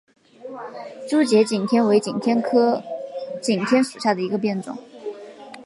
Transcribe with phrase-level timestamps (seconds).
[1.07, 2.81] 珠节景天为景天科
[3.39, 4.75] 景天属下的一个变种。